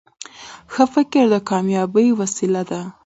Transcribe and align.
ښه 0.73 0.83
فکر 0.93 1.23
د 1.33 1.35
کامیابۍ 1.49 2.07
وسیله 2.19 2.61
ده. 2.69 2.81